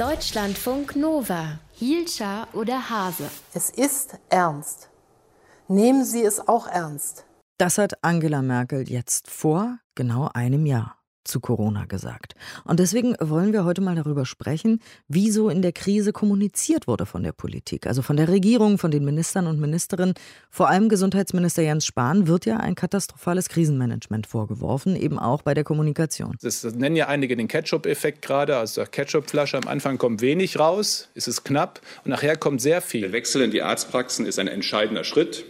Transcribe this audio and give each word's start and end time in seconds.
Deutschlandfunk 0.00 0.96
Nova. 0.96 1.58
Hielscher 1.74 2.48
oder 2.54 2.88
Hase? 2.88 3.28
Es 3.52 3.68
ist 3.68 4.16
ernst. 4.30 4.88
Nehmen 5.68 6.06
Sie 6.06 6.24
es 6.24 6.48
auch 6.48 6.66
ernst. 6.66 7.26
Das 7.58 7.76
hat 7.76 8.02
Angela 8.02 8.40
Merkel 8.40 8.88
jetzt 8.88 9.28
vor 9.28 9.78
genau 9.94 10.30
einem 10.32 10.64
Jahr 10.64 10.96
zu 11.24 11.40
Corona 11.40 11.84
gesagt. 11.84 12.34
Und 12.64 12.80
deswegen 12.80 13.14
wollen 13.20 13.52
wir 13.52 13.64
heute 13.64 13.80
mal 13.80 13.94
darüber 13.94 14.24
sprechen, 14.24 14.80
wie 15.08 15.30
so 15.30 15.48
in 15.48 15.62
der 15.62 15.72
Krise 15.72 16.12
kommuniziert 16.12 16.86
wurde 16.86 17.06
von 17.06 17.22
der 17.22 17.32
Politik, 17.32 17.86
also 17.86 18.02
von 18.02 18.16
der 18.16 18.28
Regierung, 18.28 18.78
von 18.78 18.90
den 18.90 19.04
Ministern 19.04 19.46
und 19.46 19.60
Ministerinnen. 19.60 20.14
Vor 20.50 20.68
allem 20.68 20.88
Gesundheitsminister 20.88 21.62
Jens 21.62 21.86
Spahn 21.86 22.26
wird 22.26 22.46
ja 22.46 22.56
ein 22.56 22.74
katastrophales 22.74 23.48
Krisenmanagement 23.48 24.26
vorgeworfen, 24.26 24.96
eben 24.96 25.18
auch 25.18 25.42
bei 25.42 25.54
der 25.54 25.64
Kommunikation. 25.64 26.36
Das 26.40 26.64
nennen 26.64 26.96
ja 26.96 27.08
einige 27.08 27.36
den 27.36 27.48
Ketchup-Effekt 27.48 28.22
gerade. 28.22 28.58
Aus 28.58 28.74
der 28.74 28.86
Ketchupflasche 28.86 29.58
am 29.58 29.68
Anfang 29.68 29.98
kommt 29.98 30.20
wenig 30.20 30.58
raus, 30.58 31.08
ist 31.14 31.28
es 31.28 31.44
knapp 31.44 31.80
und 32.04 32.10
nachher 32.10 32.36
kommt 32.36 32.60
sehr 32.60 32.80
viel. 32.80 33.02
Der 33.02 33.12
Wechsel 33.12 33.42
in 33.42 33.50
die 33.50 33.62
Arztpraxen 33.62 34.26
ist 34.26 34.38
ein 34.38 34.48
entscheidender 34.48 35.04
Schritt. 35.04 35.44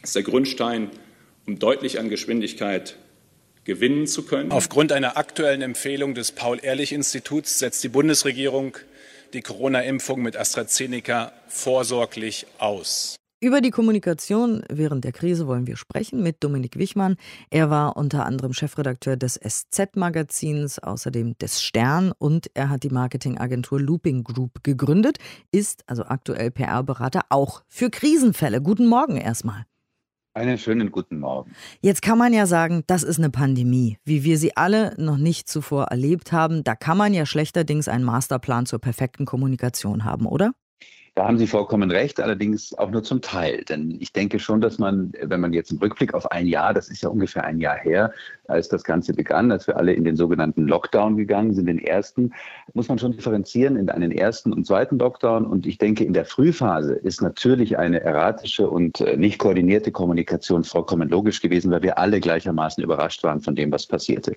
Das 0.00 0.10
ist 0.10 0.16
der 0.16 0.22
Grundstein, 0.22 0.90
um 1.46 1.58
deutlich 1.58 1.98
an 1.98 2.08
Geschwindigkeit 2.08 2.96
gewinnen 3.66 4.06
zu 4.06 4.22
können. 4.22 4.50
Aufgrund 4.50 4.92
einer 4.92 5.18
aktuellen 5.18 5.60
Empfehlung 5.60 6.14
des 6.14 6.32
Paul-Ehrlich-Instituts 6.32 7.58
setzt 7.58 7.84
die 7.84 7.88
Bundesregierung 7.88 8.78
die 9.34 9.42
Corona-Impfung 9.42 10.22
mit 10.22 10.36
AstraZeneca 10.36 11.32
vorsorglich 11.48 12.46
aus. 12.58 13.16
Über 13.38 13.60
die 13.60 13.70
Kommunikation 13.70 14.64
während 14.70 15.04
der 15.04 15.12
Krise 15.12 15.46
wollen 15.46 15.66
wir 15.66 15.76
sprechen 15.76 16.22
mit 16.22 16.42
Dominik 16.42 16.78
Wichmann. 16.78 17.16
Er 17.50 17.68
war 17.68 17.98
unter 17.98 18.24
anderem 18.24 18.54
Chefredakteur 18.54 19.16
des 19.18 19.38
SZ-Magazins, 19.38 20.78
außerdem 20.78 21.36
des 21.36 21.62
Stern 21.62 22.12
und 22.18 22.46
er 22.54 22.70
hat 22.70 22.82
die 22.82 22.88
Marketingagentur 22.88 23.78
Looping 23.78 24.24
Group 24.24 24.64
gegründet, 24.64 25.18
ist 25.52 25.84
also 25.86 26.04
aktuell 26.04 26.50
PR-Berater 26.50 27.22
auch 27.28 27.62
für 27.68 27.90
Krisenfälle. 27.90 28.62
Guten 28.62 28.86
Morgen 28.86 29.18
erstmal. 29.18 29.66
Einen 30.36 30.58
schönen 30.58 30.92
guten 30.92 31.18
Morgen. 31.18 31.52
Jetzt 31.80 32.02
kann 32.02 32.18
man 32.18 32.34
ja 32.34 32.44
sagen, 32.44 32.84
das 32.86 33.02
ist 33.02 33.16
eine 33.18 33.30
Pandemie, 33.30 33.96
wie 34.04 34.22
wir 34.22 34.36
sie 34.36 34.54
alle 34.54 34.92
noch 34.98 35.16
nicht 35.16 35.48
zuvor 35.48 35.84
erlebt 35.84 36.30
haben. 36.30 36.62
Da 36.62 36.74
kann 36.74 36.98
man 36.98 37.14
ja 37.14 37.24
schlechterdings 37.24 37.88
einen 37.88 38.04
Masterplan 38.04 38.66
zur 38.66 38.78
perfekten 38.78 39.24
Kommunikation 39.24 40.04
haben, 40.04 40.26
oder? 40.26 40.52
Da 41.14 41.26
haben 41.26 41.38
Sie 41.38 41.46
vollkommen 41.46 41.90
recht, 41.90 42.20
allerdings 42.20 42.74
auch 42.76 42.90
nur 42.90 43.02
zum 43.02 43.22
Teil. 43.22 43.64
Denn 43.64 43.96
ich 43.98 44.12
denke 44.12 44.38
schon, 44.38 44.60
dass 44.60 44.78
man, 44.78 45.14
wenn 45.22 45.40
man 45.40 45.54
jetzt 45.54 45.72
im 45.72 45.78
Rückblick 45.78 46.12
auf 46.12 46.30
ein 46.30 46.46
Jahr, 46.46 46.74
das 46.74 46.90
ist 46.90 47.02
ja 47.02 47.08
ungefähr 47.08 47.44
ein 47.44 47.58
Jahr 47.58 47.78
her, 47.78 48.12
als 48.48 48.68
das 48.68 48.84
Ganze 48.84 49.14
begann, 49.14 49.50
als 49.50 49.66
wir 49.66 49.76
alle 49.76 49.92
in 49.92 50.04
den 50.04 50.16
sogenannten 50.16 50.66
Lockdown 50.66 51.16
gegangen 51.16 51.54
sind, 51.54 51.66
den 51.66 51.78
ersten, 51.78 52.32
muss 52.74 52.88
man 52.88 52.98
schon 52.98 53.12
differenzieren 53.12 53.76
in 53.76 53.88
einen 53.88 54.12
ersten 54.12 54.52
und 54.52 54.66
zweiten 54.66 54.98
Lockdown. 54.98 55.46
Und 55.46 55.66
ich 55.66 55.78
denke, 55.78 56.04
in 56.04 56.12
der 56.12 56.24
Frühphase 56.24 56.94
ist 56.94 57.22
natürlich 57.22 57.78
eine 57.78 58.00
erratische 58.00 58.68
und 58.68 59.00
äh, 59.00 59.16
nicht 59.16 59.38
koordinierte 59.38 59.92
Kommunikation 59.92 60.64
vollkommen 60.64 61.08
logisch 61.08 61.40
gewesen, 61.40 61.70
weil 61.70 61.82
wir 61.82 61.98
alle 61.98 62.20
gleichermaßen 62.20 62.82
überrascht 62.82 63.22
waren 63.22 63.40
von 63.40 63.54
dem, 63.54 63.72
was 63.72 63.86
passierte. 63.86 64.34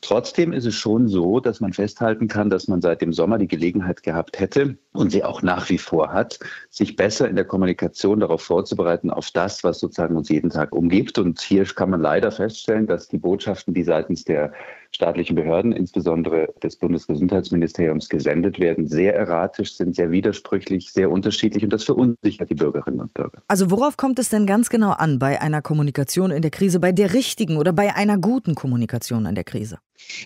Trotzdem 0.00 0.52
ist 0.52 0.64
es 0.64 0.74
schon 0.74 1.08
so, 1.08 1.40
dass 1.40 1.60
man 1.60 1.72
festhalten 1.72 2.28
kann, 2.28 2.50
dass 2.50 2.68
man 2.68 2.80
seit 2.80 3.02
dem 3.02 3.12
Sommer 3.12 3.38
die 3.38 3.48
Gelegenheit 3.48 4.02
gehabt 4.02 4.38
hätte 4.38 4.76
und 4.92 5.10
sie 5.10 5.24
auch 5.24 5.42
nach 5.42 5.68
wie 5.70 5.78
vor 5.78 6.12
hat, 6.12 6.38
sich 6.70 6.96
besser 6.96 7.28
in 7.28 7.36
der 7.36 7.44
Kommunikation 7.44 8.20
darauf 8.20 8.42
vorzubereiten, 8.42 9.10
auf 9.10 9.30
das, 9.30 9.64
was 9.64 9.80
sozusagen 9.80 10.16
uns 10.16 10.28
jeden 10.28 10.50
Tag 10.50 10.72
umgibt. 10.72 11.18
Und 11.18 11.40
hier 11.40 11.64
kann 11.64 11.90
man 11.90 12.00
leider 12.00 12.30
feststellen, 12.30 12.86
dass 12.86 13.08
die 13.08 13.18
Botschaften, 13.28 13.74
die 13.74 13.82
seitens 13.82 14.24
der 14.24 14.52
staatlichen 14.90 15.36
Behörden, 15.36 15.72
insbesondere 15.72 16.48
des 16.62 16.76
Bundesgesundheitsministeriums, 16.76 18.08
gesendet 18.08 18.58
werden, 18.58 18.88
sehr 18.88 19.14
erratisch 19.14 19.74
sind, 19.74 19.94
sehr 19.94 20.10
widersprüchlich, 20.10 20.92
sehr 20.92 21.10
unterschiedlich 21.10 21.62
und 21.62 21.74
das 21.74 21.84
verunsichert 21.84 22.48
die 22.48 22.54
Bürgerinnen 22.54 23.00
und 23.00 23.12
Bürger. 23.12 23.42
Also 23.48 23.70
worauf 23.70 23.98
kommt 23.98 24.18
es 24.18 24.30
denn 24.30 24.46
ganz 24.46 24.70
genau 24.70 24.92
an 24.92 25.18
bei 25.18 25.42
einer 25.42 25.60
Kommunikation 25.60 26.30
in 26.30 26.40
der 26.40 26.50
Krise, 26.50 26.80
bei 26.80 26.92
der 26.92 27.12
richtigen 27.12 27.58
oder 27.58 27.74
bei 27.74 27.94
einer 27.94 28.16
guten 28.16 28.54
Kommunikation 28.54 29.26
in 29.26 29.34
der 29.34 29.44
Krise? 29.44 29.78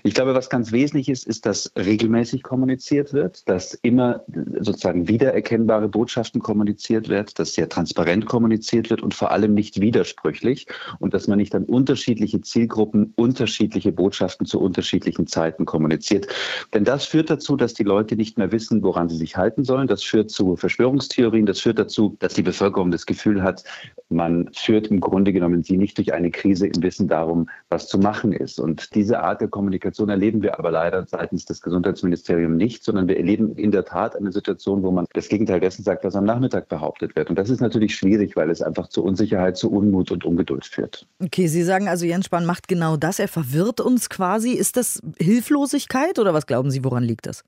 Ich 0.02 0.14
glaube, 0.14 0.34
was 0.34 0.50
ganz 0.50 0.72
wesentlich 0.72 1.08
ist, 1.08 1.26
ist, 1.26 1.46
dass 1.46 1.72
regelmäßig 1.76 2.42
kommuniziert 2.42 3.12
wird, 3.12 3.48
dass 3.48 3.74
immer 3.74 4.22
sozusagen 4.60 5.08
wiedererkennbare 5.08 5.88
Botschaften 5.88 6.40
kommuniziert 6.40 7.08
wird, 7.08 7.38
dass 7.38 7.54
sehr 7.54 7.68
transparent 7.68 8.26
kommuniziert 8.26 8.90
wird 8.90 9.02
und 9.02 9.14
vor 9.14 9.30
allem 9.30 9.54
nicht 9.54 9.80
widersprüchlich 9.80 10.66
und 10.98 11.14
dass 11.14 11.26
man 11.26 11.38
nicht 11.38 11.54
an 11.54 11.64
unterschiedliche 11.64 12.40
Zielgruppen 12.42 13.12
unterschiedliche 13.16 13.92
Botschaften 13.92 14.46
zu 14.46 14.60
unterschiedlichen 14.60 15.26
Zeiten 15.26 15.64
kommuniziert. 15.64 16.26
Denn 16.74 16.84
das 16.84 17.06
führt 17.06 17.30
dazu, 17.30 17.56
dass 17.56 17.74
die 17.74 17.82
Leute 17.82 18.16
nicht 18.16 18.38
mehr 18.38 18.52
wissen, 18.52 18.82
woran 18.82 19.08
sie 19.08 19.16
sich 19.16 19.36
halten 19.36 19.64
sollen. 19.64 19.86
Das 19.86 20.02
führt 20.02 20.30
zu 20.30 20.56
Verschwörungstheorien. 20.56 21.46
Das 21.46 21.60
führt 21.60 21.78
dazu, 21.78 22.16
dass 22.18 22.34
die 22.34 22.42
Bevölkerung 22.42 22.90
das 22.90 23.06
Gefühl 23.06 23.42
hat, 23.42 23.64
man 24.08 24.50
führt 24.52 24.88
im 24.88 25.00
Grunde 25.00 25.32
genommen 25.32 25.62
sie 25.62 25.78
nicht 25.78 25.96
durch 25.96 26.12
eine 26.12 26.30
Krise 26.30 26.66
im 26.66 26.82
Wissen 26.82 27.08
darum, 27.08 27.48
was 27.70 27.88
zu 27.88 27.98
machen 27.98 28.32
ist. 28.32 28.60
Und 28.60 28.94
diese 28.94 29.20
Art 29.20 29.40
der 29.40 29.48
Kommunikation 29.48 29.61
erleben 29.70 30.42
wir 30.42 30.58
aber 30.58 30.70
leider 30.70 31.06
seitens 31.06 31.44
des 31.44 31.62
Gesundheitsministeriums 31.62 32.56
nicht, 32.56 32.84
sondern 32.84 33.08
wir 33.08 33.16
erleben 33.16 33.56
in 33.56 33.70
der 33.70 33.84
Tat 33.84 34.16
eine 34.16 34.32
Situation, 34.32 34.82
wo 34.82 34.90
man 34.90 35.06
das 35.12 35.28
Gegenteil 35.28 35.60
dessen 35.60 35.82
sagt, 35.82 36.04
was 36.04 36.16
am 36.16 36.24
Nachmittag 36.24 36.68
behauptet 36.68 37.16
wird. 37.16 37.30
Und 37.30 37.36
das 37.38 37.50
ist 37.50 37.60
natürlich 37.60 37.94
schwierig, 37.94 38.36
weil 38.36 38.50
es 38.50 38.62
einfach 38.62 38.88
zu 38.88 39.04
Unsicherheit, 39.04 39.56
zu 39.56 39.70
Unmut 39.70 40.10
und 40.10 40.24
Ungeduld 40.24 40.64
führt. 40.64 41.06
Okay, 41.22 41.46
Sie 41.46 41.62
sagen 41.62 41.88
also, 41.88 42.06
Jens 42.06 42.26
Spahn 42.26 42.46
macht 42.46 42.68
genau 42.68 42.96
das. 42.96 43.18
Er 43.18 43.28
verwirrt 43.28 43.80
uns 43.80 44.08
quasi. 44.08 44.50
Ist 44.50 44.76
das 44.76 45.00
Hilflosigkeit 45.18 46.18
oder 46.18 46.34
was 46.34 46.46
glauben 46.46 46.70
Sie, 46.70 46.84
woran 46.84 47.04
liegt 47.04 47.26
das? 47.26 47.44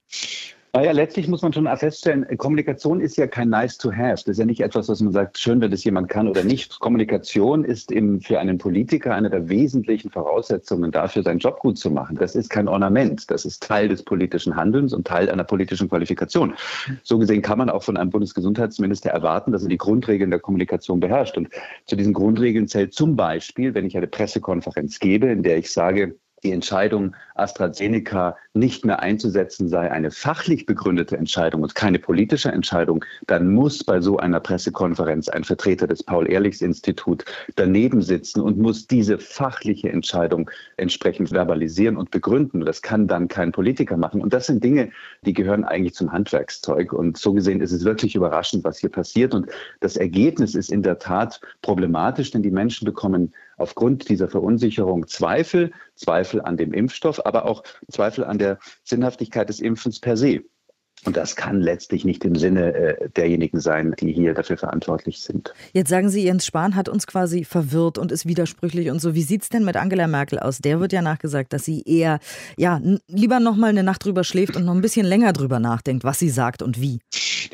Naja, 0.75 0.91
letztlich 0.91 1.29
muss 1.29 1.41
man 1.41 1.53
schon 1.53 1.69
feststellen, 1.77 2.27
Kommunikation 2.37 3.01
ist 3.01 3.17
ja 3.17 3.29
kein 3.29 3.49
nice 3.49 3.79
to 3.79 3.93
have. 3.93 4.25
Das 4.25 4.27
ist 4.27 4.39
ja 4.39 4.45
nicht 4.45 4.61
etwas, 4.61 4.89
was 4.89 5.01
man 5.01 5.13
sagt, 5.13 5.39
schön, 5.39 5.61
wenn 5.61 5.71
das 5.71 5.85
jemand 5.85 6.09
kann 6.09 6.27
oder 6.27 6.43
nicht. 6.43 6.81
Kommunikation 6.81 7.65
ist 7.65 7.93
im, 7.93 8.21
für 8.21 8.41
einen 8.41 8.59
Politiker 8.59 9.15
eine 9.15 9.31
der 9.31 9.49
wesentlichen 9.49 10.11
Voraussetzungen 10.11 10.91
dafür, 10.91 11.23
seinen 11.23 11.39
Job 11.39 11.61
gut 11.61 11.79
zu 11.79 11.93
machen. 11.93 12.17
Das 12.17 12.35
ist 12.35 12.51
kein 12.51 12.67
Ornament. 12.67 13.31
Das 13.31 13.45
ist 13.45 13.63
Teil 13.63 13.87
des 13.87 14.03
politischen 14.03 14.57
Handelns 14.57 14.93
und 14.93 15.07
Teil 15.07 15.31
einer 15.31 15.45
politischen 15.45 15.89
Qualifikation. 15.89 16.55
So 17.05 17.19
gesehen 17.19 17.41
kann 17.41 17.59
man 17.59 17.71
auch 17.71 17.85
von 17.85 17.97
einem 17.97 18.11
Bundesgesundheitsminister 18.11 19.11
erwarten, 19.11 19.53
dass 19.53 19.63
er 19.63 19.69
die 19.69 19.79
Grundregeln 19.79 20.31
der 20.31 20.41
Kommunikation 20.41 20.99
beherrscht. 20.99 21.37
Und 21.37 21.51
zu 21.87 21.95
diesen 21.95 22.15
Grundregeln 22.15 22.67
zählt 22.67 22.95
zum 22.95 23.15
Beispiel, 23.15 23.75
wenn 23.75 23.87
ich 23.87 23.97
eine 23.97 24.09
Pressekonferenz 24.09 24.99
gebe, 24.99 25.29
in 25.29 25.45
der 25.45 25.57
ich 25.57 25.71
sage, 25.71 26.17
die 26.45 26.53
Entscheidung, 26.53 27.17
AstraZeneca 27.35 28.37
nicht 28.53 28.85
mehr 28.85 29.01
einzusetzen 29.01 29.69
sei, 29.69 29.91
eine 29.91 30.11
fachlich 30.11 30.67
begründete 30.67 31.17
Entscheidung 31.17 31.63
und 31.63 31.75
keine 31.75 31.99
politische 31.99 32.53
Entscheidung, 32.53 33.05
dann 33.27 33.53
muss 33.53 33.83
bei 33.83 34.01
so 34.01 34.19
einer 34.19 34.41
Pressekonferenz 34.41 35.29
ein 35.29 35.45
Vertreter 35.45 35.87
des 35.87 36.03
Paul-Ehrlichs-Institut 36.03 37.25
daneben 37.57 38.03
sitzen 38.03 38.41
und 38.41 38.59
muss 38.59 38.87
diese 38.87 39.19
fachliche 39.19 39.89
Entscheidung 39.89 40.51
entsprechend 40.77 41.31
verbalisieren 41.31 41.97
und 41.97 42.11
begründen. 42.11 42.65
Das 42.65 42.83
kann 42.83 43.09
dann 43.09 43.29
kein 43.29 43.51
Politiker 43.51 43.97
machen. 43.97 44.21
Und 44.21 44.33
das 44.33 44.47
sind 44.47 44.63
Dinge, 44.63 44.91
die 45.27 45.33
gehören 45.33 45.65
eigentlich 45.65 45.95
zum 45.95 46.13
Handwerkszeug. 46.13 46.93
Und 46.93 47.17
so 47.17 47.33
gesehen 47.33 47.61
ist 47.61 47.73
es 47.73 47.85
wirklich 47.85 48.15
überraschend, 48.15 48.65
was 48.65 48.79
hier 48.79 48.91
passiert. 48.91 49.35
Und 49.35 49.49
das 49.81 49.97
Ergebnis 49.97 50.55
ist 50.55 50.71
in 50.71 50.83
der 50.83 50.99
Tat 50.99 51.41
problematisch, 51.63 52.31
denn 52.31 52.43
die 52.43 52.51
Menschen 52.51 52.85
bekommen 52.85 53.33
aufgrund 53.57 54.09
dieser 54.09 54.29
Verunsicherung 54.29 55.07
Zweifel, 55.07 55.73
Zweifel 55.95 56.41
an 56.43 56.57
dem 56.57 56.73
Impfstoff, 56.73 57.25
aber 57.25 57.47
auch 57.47 57.63
Zweifel 57.91 58.25
an 58.25 58.39
der 58.39 58.59
Sinnhaftigkeit 58.85 59.49
des 59.49 59.61
Impfens 59.61 60.01
per 60.01 60.17
se. 60.17 60.43
Und 61.05 61.17
das 61.17 61.37
kann 61.37 61.61
letztlich 61.61 62.05
nicht 62.05 62.25
im 62.25 62.35
Sinne 62.35 62.73
äh, 62.73 63.11
derjenigen 63.11 63.61
sein, 63.61 63.95
die 64.01 64.13
hier 64.13 64.33
dafür 64.33 64.57
verantwortlich 64.57 65.21
sind. 65.21 65.53
Jetzt 65.73 65.91
sagen 65.91 66.09
Sie, 66.09 66.25
Jens 66.25 66.47
Spahn 66.47 66.77
hat 66.77 66.89
uns 66.89 67.07
quasi 67.07 67.45
verwirrt 67.45 67.99
und 67.99 68.11
ist 68.11 68.27
widersprüchlich 68.27 68.91
und 68.91 69.01
so. 69.01 69.15
Wie 69.15 69.23
sieht 69.23 69.43
es 69.43 69.49
denn 69.51 69.65
mit 69.65 69.77
Angela 69.77 70.07
Merkel 70.07 70.39
aus? 70.39 70.59
Der 70.59 70.81
wird 70.81 70.93
ja 70.93 71.03
nachgesagt, 71.03 71.53
dass 71.53 71.65
sie 71.65 71.83
eher, 71.83 72.21
ja, 72.57 72.81
lieber 73.07 73.41
noch 73.41 73.57
mal 73.57 73.69
eine 73.69 73.83
Nacht 73.83 74.05
drüber 74.05 74.25
schläft 74.25 74.57
und 74.57 74.65
noch 74.65 74.75
ein 74.75 74.81
bisschen 74.81 75.05
länger 75.05 75.35
drüber 75.35 75.61
nachdenkt, 75.61 76.05
was 76.05 76.19
sie 76.19 76.31
sagt 76.31 76.63
und 76.63 76.81
wie. 76.81 77.01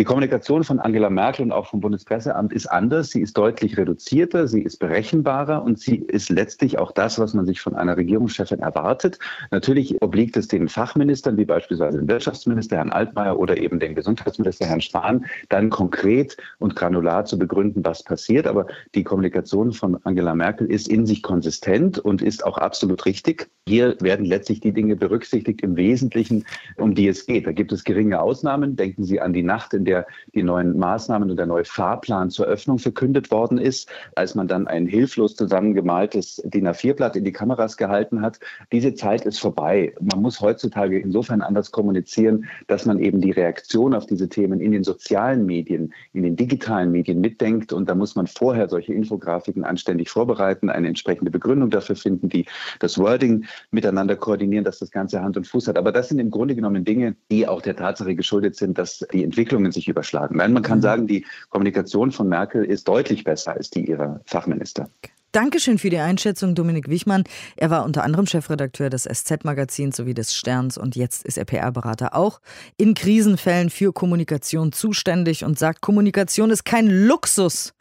Die 0.00 0.04
Kommunikation 0.04 0.64
von 0.64 0.80
Angela 0.80 1.10
Merkel 1.10 1.42
und 1.42 1.52
auch 1.52 1.66
vom 1.66 1.80
Bundespresseamt 1.80 2.54
ist 2.54 2.66
anders. 2.68 3.10
Sie 3.10 3.20
ist 3.20 3.36
deutlich 3.36 3.76
reduzierter, 3.76 4.48
sie 4.48 4.62
ist 4.62 4.78
berechenbarer 4.78 5.62
und 5.62 5.78
sie 5.78 5.96
ist 5.96 6.30
letztlich 6.30 6.78
auch 6.78 6.92
das, 6.92 7.18
was 7.18 7.34
man 7.34 7.44
sich 7.44 7.60
von 7.60 7.76
einer 7.76 7.98
Regierungschefin 7.98 8.60
erwartet. 8.60 9.18
Natürlich 9.50 10.00
obliegt 10.00 10.38
es 10.38 10.48
den 10.48 10.70
Fachministern, 10.70 11.36
wie 11.36 11.44
beispielsweise 11.44 11.98
dem 11.98 12.08
Wirtschaftsminister 12.08 12.78
Herrn 12.78 12.92
Altmaier 12.92 13.38
oder 13.38 13.58
eben 13.58 13.78
dem 13.78 13.94
Gesundheitsminister 13.94 14.64
Herrn 14.64 14.80
Spahn, 14.80 15.26
dann 15.50 15.68
konkret 15.68 16.38
und 16.60 16.76
granular 16.76 17.26
zu 17.26 17.38
begründen, 17.38 17.84
was 17.84 18.02
passiert. 18.02 18.46
Aber 18.46 18.68
die 18.94 19.04
Kommunikation 19.04 19.70
von 19.70 19.98
Angela 20.04 20.34
Merkel 20.34 20.66
ist 20.72 20.88
in 20.88 21.04
sich 21.04 21.22
konsistent 21.22 21.98
und 21.98 22.22
ist 22.22 22.46
auch 22.46 22.56
absolut 22.56 23.04
richtig. 23.04 23.50
Hier 23.68 23.96
werden 24.00 24.24
letztlich 24.24 24.60
die 24.60 24.72
Dinge 24.72 24.96
berücksichtigt 24.96 25.60
im 25.60 25.76
Wesentlichen, 25.76 26.46
um 26.78 26.94
die 26.94 27.06
es 27.06 27.26
geht. 27.26 27.46
Da 27.46 27.52
gibt 27.52 27.70
es 27.70 27.84
geringe 27.84 28.18
Ausnahmen. 28.18 28.76
Denken 28.76 29.04
Sie 29.04 29.20
an 29.20 29.34
die 29.34 29.42
Nacht, 29.42 29.74
in 29.74 29.84
der 29.84 29.89
die 30.34 30.42
neuen 30.42 30.78
Maßnahmen 30.78 31.30
und 31.30 31.36
der 31.36 31.46
neue 31.46 31.64
Fahrplan 31.64 32.30
zur 32.30 32.46
Öffnung 32.46 32.78
verkündet 32.78 33.30
worden 33.30 33.58
ist, 33.58 33.88
als 34.14 34.34
man 34.34 34.48
dann 34.48 34.66
ein 34.66 34.86
hilflos 34.86 35.36
zusammengemaltes 35.36 36.42
DIN 36.44 36.68
A4-Blatt 36.68 37.16
in 37.16 37.24
die 37.24 37.32
Kameras 37.32 37.76
gehalten 37.76 38.22
hat. 38.22 38.40
Diese 38.72 38.94
Zeit 38.94 39.26
ist 39.26 39.38
vorbei. 39.38 39.94
Man 40.00 40.22
muss 40.22 40.40
heutzutage 40.40 40.98
insofern 40.98 41.42
anders 41.42 41.70
kommunizieren, 41.70 42.46
dass 42.66 42.86
man 42.86 42.98
eben 42.98 43.20
die 43.20 43.30
Reaktion 43.30 43.94
auf 43.94 44.06
diese 44.06 44.28
Themen 44.28 44.60
in 44.60 44.72
den 44.72 44.84
sozialen 44.84 45.46
Medien, 45.46 45.92
in 46.12 46.22
den 46.22 46.36
digitalen 46.36 46.90
Medien 46.92 47.20
mitdenkt. 47.20 47.72
Und 47.72 47.88
da 47.88 47.94
muss 47.94 48.14
man 48.14 48.26
vorher 48.26 48.68
solche 48.68 48.92
Infografiken 48.92 49.64
anständig 49.64 50.10
vorbereiten, 50.10 50.70
eine 50.70 50.88
entsprechende 50.88 51.30
Begründung 51.30 51.70
dafür 51.70 51.96
finden, 51.96 52.28
die 52.28 52.46
das 52.78 52.98
Wording 52.98 53.44
miteinander 53.70 54.16
koordinieren, 54.16 54.64
dass 54.64 54.78
das 54.78 54.90
Ganze 54.90 55.22
Hand 55.22 55.36
und 55.36 55.46
Fuß 55.46 55.68
hat. 55.68 55.78
Aber 55.78 55.92
das 55.92 56.08
sind 56.08 56.18
im 56.18 56.30
Grunde 56.30 56.54
genommen 56.54 56.84
Dinge, 56.84 57.16
die 57.30 57.46
auch 57.46 57.62
der 57.62 57.76
Tatsache 57.76 58.14
geschuldet 58.14 58.56
sind, 58.56 58.78
dass 58.78 59.06
die 59.12 59.24
Entwicklungen 59.24 59.69
sich 59.72 59.88
überschlagen. 59.88 60.36
Nein, 60.36 60.52
man 60.52 60.62
kann 60.62 60.78
mhm. 60.78 60.82
sagen, 60.82 61.06
die 61.06 61.26
Kommunikation 61.48 62.12
von 62.12 62.28
Merkel 62.28 62.64
ist 62.64 62.88
deutlich 62.88 63.24
besser 63.24 63.52
als 63.52 63.70
die 63.70 63.88
ihrer 63.88 64.20
Fachminister. 64.26 64.88
Dankeschön 65.32 65.78
für 65.78 65.90
die 65.90 65.98
Einschätzung, 65.98 66.56
Dominik 66.56 66.88
Wichmann. 66.88 67.22
Er 67.56 67.70
war 67.70 67.84
unter 67.84 68.02
anderem 68.02 68.26
Chefredakteur 68.26 68.90
des 68.90 69.04
SZ-Magazins 69.04 69.96
sowie 69.96 70.12
des 70.12 70.34
Sterns 70.34 70.76
und 70.76 70.96
jetzt 70.96 71.24
ist 71.24 71.38
er 71.38 71.44
PR-Berater 71.44 72.16
auch 72.16 72.40
in 72.76 72.94
Krisenfällen 72.94 73.70
für 73.70 73.92
Kommunikation 73.92 74.72
zuständig 74.72 75.44
und 75.44 75.56
sagt, 75.56 75.82
Kommunikation 75.82 76.50
ist 76.50 76.64
kein 76.64 76.88
Luxus, 76.88 77.74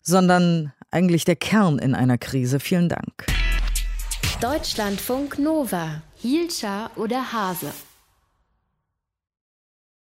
sondern 0.00 0.72
eigentlich 0.92 1.24
der 1.24 1.34
Kern 1.34 1.80
in 1.80 1.96
einer 1.96 2.18
Krise. 2.18 2.60
Vielen 2.60 2.88
Dank. 2.88 3.26
Deutschlandfunk 4.40 5.40
Nova, 5.40 6.02
Hielscher 6.14 6.92
oder 6.94 7.32
Hase. 7.32 7.72